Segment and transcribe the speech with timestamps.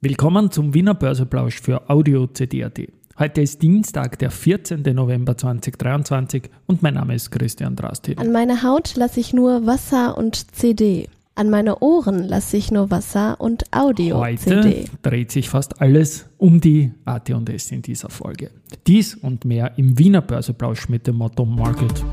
[0.00, 2.78] Willkommen zum Wiener Börseplausch für Audio CD.at.
[3.18, 4.82] Heute ist Dienstag, der 14.
[4.94, 8.14] November 2023 und mein Name ist Christian Drastil.
[8.18, 11.08] An meine Haut lasse ich nur Wasser und CD.
[11.34, 14.84] An meine Ohren lasse ich nur Wasser und Audio Heute CD.
[15.02, 18.50] dreht sich fast alles um die AT&S in dieser Folge.
[18.86, 22.04] Dies und mehr im Wiener Börseplausch mit dem Motto Market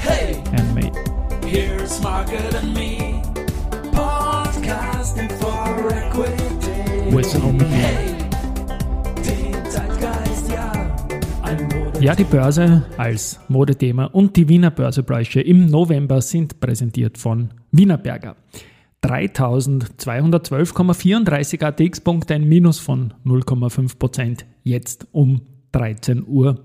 [0.00, 0.90] Hey, and Me.
[1.46, 3.03] here's Market and Me.
[12.00, 18.34] Ja, die Börse als Modethema und die Wiener Börsebräuche im November sind präsentiert von Wienerberger.
[19.04, 25.42] 3212,34 ATX-Punkte, ein Minus von 0,5%, jetzt um
[25.72, 26.58] 13.14 Uhr.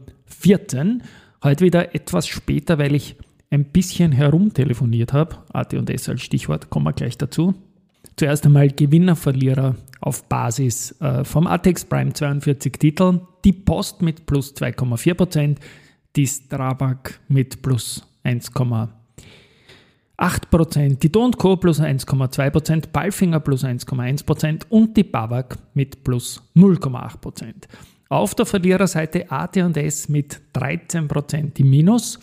[1.44, 3.18] Heute wieder etwas später, weil ich
[3.52, 5.36] ein bisschen herumtelefoniert habe.
[5.54, 7.54] AT&S als Stichwort, kommen wir gleich dazu.
[8.20, 13.22] Zuerst einmal Gewinner, Verlierer auf Basis äh, vom ATEX Prime 42 Titel.
[13.46, 15.56] Die Post mit plus 2,4%,
[16.18, 21.56] die Strabag mit plus 1,8%, die Do Co.
[21.56, 27.54] plus 1,2%, Balfinger plus 1,1% und die Bavag mit plus 0,8%.
[28.10, 32.20] Auf der Verliererseite AT&S mit 13% im Minus.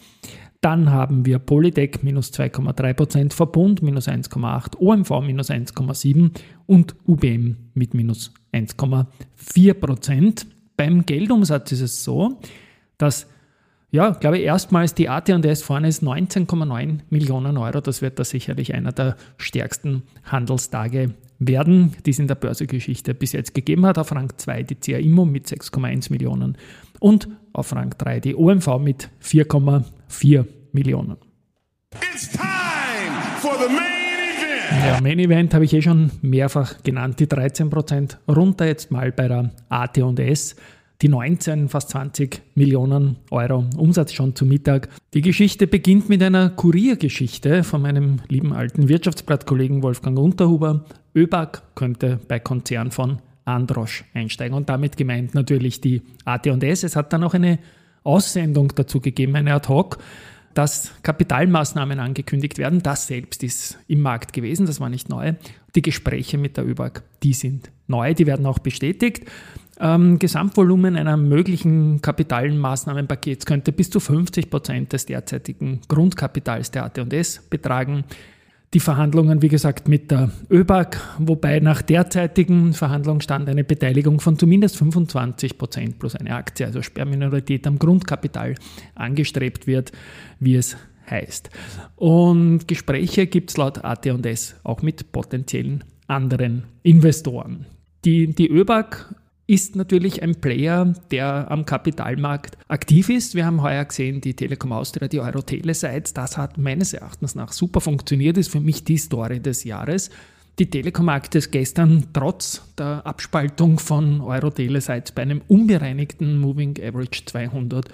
[0.66, 6.32] Dann haben wir Polytech minus 2,3%, Verbund minus 1,8%, OMV minus 1,7%
[6.66, 10.44] und UBM mit minus 1,4%.
[10.76, 12.40] Beim Geldumsatz ist es so,
[12.98, 13.28] dass,
[13.92, 17.80] ja, glaube ich, erstmals die AT&S vorne ist 19,9 Millionen Euro.
[17.80, 23.30] Das wird da sicherlich einer der stärksten Handelstage werden, die es in der Börsegeschichte bis
[23.30, 23.98] jetzt gegeben hat.
[23.98, 26.58] Auf Rang 2 die CA Immo mit 6,1 Millionen
[26.98, 30.44] und auf Rang 3 die OMV mit 4,4
[30.76, 31.16] Millionen.
[32.12, 34.84] It's time for the main event.
[34.84, 39.26] Ja, Main Event habe ich eh schon mehrfach genannt, die 13% runter jetzt mal bei
[39.26, 40.56] der AT&S.
[41.02, 44.88] Die 19, fast 20 Millionen Euro Umsatz schon zu Mittag.
[45.14, 50.84] Die Geschichte beginnt mit einer Kuriergeschichte von meinem lieben alten Wirtschaftsblattkollegen Wolfgang Unterhuber.
[51.14, 56.82] ÖBAG könnte bei Konzern von Androsch einsteigen und damit gemeint natürlich die AT&S.
[56.82, 57.58] Es hat dann auch eine
[58.02, 59.98] Aussendung dazu gegeben, eine Ad-Hoc,
[60.56, 62.82] dass Kapitalmaßnahmen angekündigt werden.
[62.82, 65.34] Das selbst ist im Markt gewesen, das war nicht neu.
[65.74, 69.26] Die Gespräche mit der ÖBAG, die sind neu, die werden auch bestätigt.
[69.78, 77.42] Ähm, Gesamtvolumen einer möglichen Kapitalmaßnahmenpakets könnte bis zu 50 Prozent des derzeitigen Grundkapitals der AT&S
[77.50, 78.04] betragen.
[78.76, 84.76] Die Verhandlungen, wie gesagt, mit der ÖBAG, wobei nach derzeitigem Verhandlungsstand eine Beteiligung von zumindest
[84.76, 88.54] 25 Prozent plus eine Aktie, also Sperrminorität am Grundkapital,
[88.94, 89.92] angestrebt wird,
[90.40, 90.76] wie es
[91.08, 91.48] heißt.
[91.94, 97.64] Und Gespräche gibt es laut AT&S auch mit potenziellen anderen Investoren.
[98.04, 99.06] Die, die ÖBAG
[99.46, 103.34] ist natürlich ein Player, der am Kapitalmarkt aktiv ist.
[103.34, 107.80] Wir haben heuer gesehen, die Telekom Austria, die Eurotele-Seite, das hat meines Erachtens nach super
[107.80, 110.10] funktioniert, ist für mich die Story des Jahres.
[110.58, 117.88] Die Telekom-Aktie ist gestern trotz der Abspaltung von Eurotele-Seite bei einem unbereinigten Moving Average 200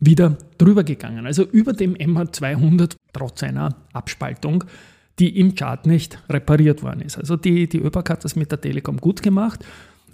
[0.00, 1.26] wieder drüber gegangen.
[1.26, 4.64] Also über dem MH200 trotz einer Abspaltung,
[5.20, 7.18] die im Chart nicht repariert worden ist.
[7.18, 9.64] Also die, die ÖBAG hat das mit der Telekom gut gemacht.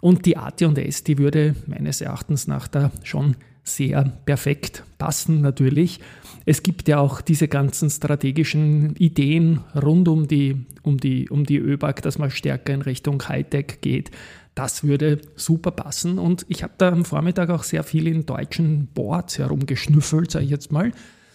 [0.04, 5.98] Und die AT&S, die würde meines Erachtens nach da schon sehr perfekt passen natürlich.
[6.44, 11.56] Es gibt ja auch diese ganzen strategischen Ideen rund um die, um die, um die
[11.56, 14.10] ÖBAG, dass man stärker in Richtung Hightech geht.
[14.54, 16.18] Das würde super passen.
[16.18, 20.50] Und ich habe da am Vormittag auch sehr viel in deutschen Boards herumgeschnüffelt, sage ich
[20.50, 20.92] jetzt mal.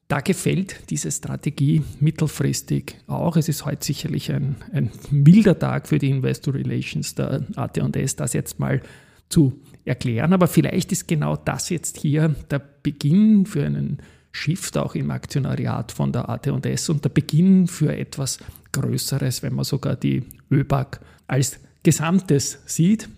[0.10, 3.38] Da gefällt diese Strategie mittelfristig auch.
[3.38, 8.34] Es ist heute sicherlich ein, ein milder Tag für die Investor Relations der AT&S, das
[8.34, 8.82] jetzt mal
[9.30, 10.34] zu erklären.
[10.34, 14.00] Aber vielleicht ist genau das jetzt hier der Beginn für einen
[14.32, 18.40] Shift auch im Aktionariat von der AT&S und der Beginn für etwas
[18.72, 23.10] Größeres, wenn man sogar die ÖBAG als Gesamtes sieht.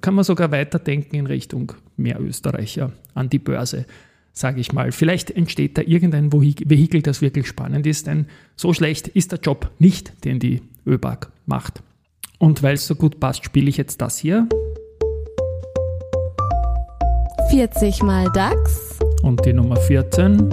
[0.00, 3.86] Kann man sogar weiterdenken in Richtung mehr Österreicher an die Börse
[4.34, 4.92] sage ich mal.
[4.92, 8.26] Vielleicht entsteht da irgendein Vehikel, das wirklich spannend ist, denn
[8.56, 11.82] so schlecht ist der Job nicht, den die ÖBAG macht.
[12.38, 14.46] Und weil es so gut passt, spiele ich jetzt das hier.
[17.50, 18.98] 40 mal DAX.
[19.22, 20.50] Und die Nummer 14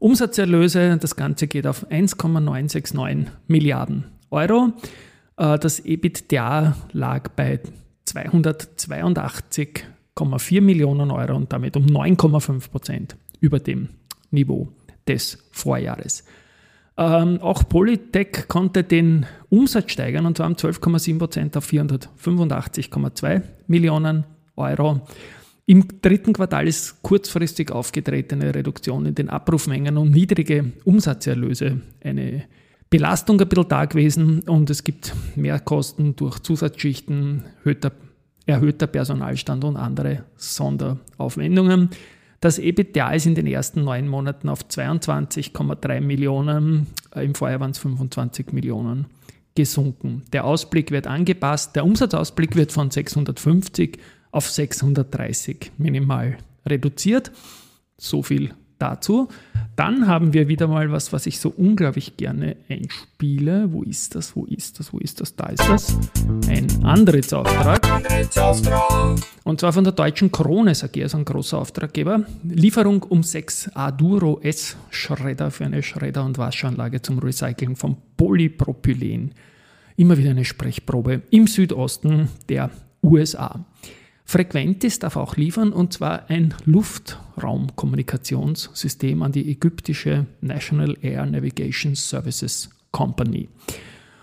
[0.01, 0.99] Umsatzerlöse.
[1.01, 4.73] Das Ganze geht auf 1,969 Milliarden Euro.
[5.37, 7.61] Äh, das EBITDA lag bei
[8.07, 9.85] 282
[10.21, 13.89] 8,4 Millionen Euro und damit um 9,5 Prozent über dem
[14.31, 14.69] Niveau
[15.07, 16.25] des Vorjahres.
[16.97, 24.25] Ähm, auch Polytech konnte den Umsatz steigern und zwar um 12,7 Prozent auf 485,2 Millionen
[24.57, 25.01] Euro.
[25.67, 32.45] Im dritten Quartal ist kurzfristig aufgetretene Reduktion in den Abrufmengen und niedrige Umsatzerlöse eine
[32.91, 37.93] Belastung ein bisschen da gewesen und es gibt Mehrkosten durch Zusatzschichten, erhöhter
[38.47, 41.91] erhöhter Personalstand und andere Sonderaufwendungen.
[42.41, 47.73] Das EBITDA ist in den ersten neun Monaten auf 22,3 Millionen, äh, im Vorjahr waren
[47.73, 49.07] es 25 Millionen,
[49.55, 50.23] gesunken.
[50.33, 53.99] Der Ausblick wird angepasst, der Umsatzausblick wird von 650
[54.31, 57.31] auf 630 minimal reduziert.
[57.99, 59.29] So viel dazu.
[59.81, 63.73] Dann haben wir wieder mal was, was ich so unglaublich gerne einspiele.
[63.73, 64.37] Wo ist das?
[64.37, 64.93] Wo ist das?
[64.93, 65.35] Wo ist das?
[65.37, 65.97] Da ist das.
[66.51, 67.81] Ein Antrittsauftrag.
[69.45, 72.25] Und zwar von der deutschen Krone AG, also ein großer Auftraggeber.
[72.43, 79.33] Lieferung um 6 Aduro S Schredder für eine Schredder- und Waschanlage zum Recyceln von Polypropylen.
[79.97, 82.69] Immer wieder eine Sprechprobe im Südosten der
[83.03, 83.65] USA.
[84.31, 92.71] Frequentis darf auch liefern und zwar ein Luftraumkommunikationssystem an die ägyptische National Air Navigation Services
[92.93, 93.49] Company.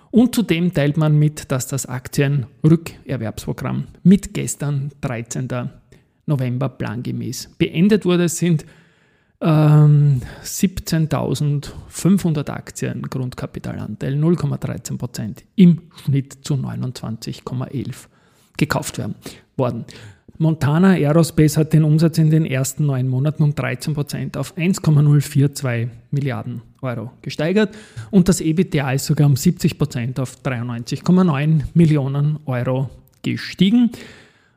[0.09, 5.49] Und zudem teilt man mit, dass das Aktienrückerwerbsprogramm mit gestern 13.
[6.25, 8.23] November plangemäß beendet wurde.
[8.23, 8.65] Es sind
[9.41, 18.07] ähm, 17.500 Aktien Grundkapitalanteil, 0,13 Prozent im Schnitt zu 29,11
[18.57, 19.15] gekauft werden
[19.55, 19.85] worden.
[20.39, 25.89] Montana Aerospace hat den Umsatz in den ersten neun Monaten um 13 Prozent auf 1,042
[26.11, 27.75] Milliarden Euro gesteigert
[28.11, 32.89] und das EBITDA ist sogar um 70 Prozent auf 93,9 Millionen Euro
[33.23, 33.89] gestiegen.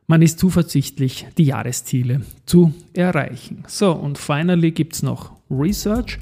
[0.07, 3.65] Man ist zuversichtlich, die Jahresziele zu erreichen.
[3.67, 6.19] So, und finally gibt es noch Research.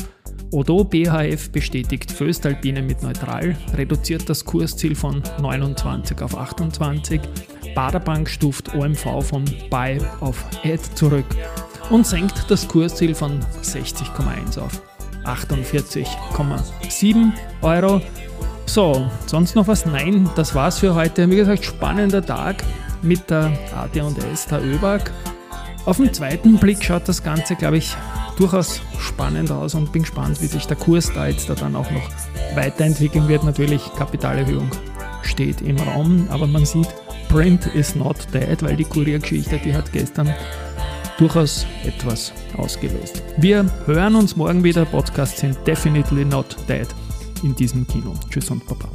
[0.52, 7.20] Odo BHF bestätigt Föstalpine mit neutral, reduziert das Kursziel von 29 auf 28
[7.74, 11.26] Baderbank stuft OMV von Buy auf Add zurück
[11.90, 14.82] und senkt das Kursziel von 60,1 auf
[15.24, 17.32] 48,7
[17.62, 18.00] Euro.
[18.66, 19.86] So, sonst noch was?
[19.86, 21.28] Nein, das war's für heute.
[21.30, 22.62] Wie gesagt, spannender Tag
[23.02, 25.10] mit der AT&S, der ÖBAG.
[25.86, 27.96] Auf den zweiten Blick schaut das Ganze, glaube ich,
[28.36, 31.90] durchaus spannend aus und bin gespannt, wie sich der Kurs da jetzt da dann auch
[31.90, 32.10] noch
[32.54, 33.44] weiterentwickeln wird.
[33.44, 34.70] Natürlich, Kapitalerhöhung
[35.22, 36.88] steht im Raum, aber man sieht,
[37.28, 40.32] Print is not dead, weil die Kuriergeschichte, die hat gestern
[41.18, 43.22] durchaus etwas ausgelöst.
[43.36, 44.84] Wir hören uns morgen wieder.
[44.84, 46.88] Podcasts sind definitely not dead
[47.42, 48.14] in diesem Kino.
[48.30, 48.88] Tschüss und Baba.